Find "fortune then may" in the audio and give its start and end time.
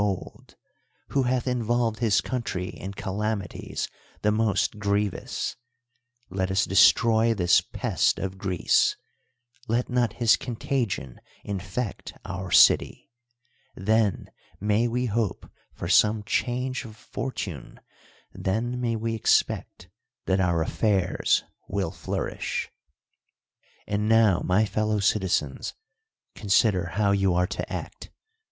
16.97-18.95